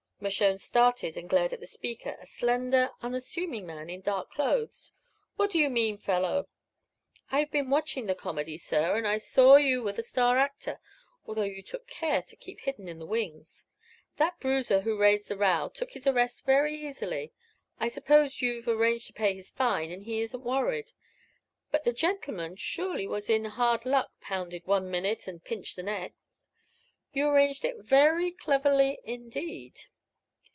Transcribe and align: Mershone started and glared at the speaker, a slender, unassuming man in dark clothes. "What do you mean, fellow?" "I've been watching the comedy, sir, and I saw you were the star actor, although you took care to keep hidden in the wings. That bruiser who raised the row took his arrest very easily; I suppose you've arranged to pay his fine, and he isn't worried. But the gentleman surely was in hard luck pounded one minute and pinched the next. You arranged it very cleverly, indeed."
Mershone 0.23 0.59
started 0.59 1.17
and 1.17 1.27
glared 1.27 1.51
at 1.51 1.59
the 1.61 1.65
speaker, 1.65 2.15
a 2.21 2.27
slender, 2.27 2.91
unassuming 3.01 3.65
man 3.65 3.89
in 3.89 4.01
dark 4.01 4.29
clothes. 4.29 4.93
"What 5.35 5.49
do 5.49 5.57
you 5.57 5.67
mean, 5.67 5.97
fellow?" 5.97 6.47
"I've 7.31 7.49
been 7.49 7.71
watching 7.71 8.05
the 8.05 8.13
comedy, 8.13 8.55
sir, 8.55 8.95
and 8.95 9.07
I 9.07 9.17
saw 9.17 9.55
you 9.55 9.81
were 9.81 9.93
the 9.93 10.03
star 10.03 10.37
actor, 10.37 10.79
although 11.25 11.41
you 11.41 11.63
took 11.63 11.87
care 11.87 12.21
to 12.21 12.35
keep 12.35 12.59
hidden 12.59 12.87
in 12.87 12.99
the 12.99 13.05
wings. 13.07 13.65
That 14.17 14.39
bruiser 14.39 14.81
who 14.81 14.95
raised 14.95 15.27
the 15.27 15.37
row 15.37 15.71
took 15.73 15.93
his 15.93 16.05
arrest 16.05 16.45
very 16.45 16.75
easily; 16.79 17.33
I 17.79 17.87
suppose 17.87 18.43
you've 18.43 18.67
arranged 18.67 19.07
to 19.07 19.13
pay 19.13 19.33
his 19.33 19.49
fine, 19.49 19.89
and 19.89 20.03
he 20.03 20.21
isn't 20.21 20.43
worried. 20.43 20.91
But 21.71 21.83
the 21.83 21.93
gentleman 21.93 22.57
surely 22.57 23.07
was 23.07 23.27
in 23.27 23.45
hard 23.45 23.87
luck 23.87 24.11
pounded 24.21 24.67
one 24.67 24.87
minute 24.91 25.27
and 25.27 25.43
pinched 25.43 25.77
the 25.77 25.81
next. 25.81 26.45
You 27.11 27.27
arranged 27.29 27.65
it 27.65 27.77
very 27.77 28.29
cleverly, 28.29 28.99
indeed." 29.03 29.85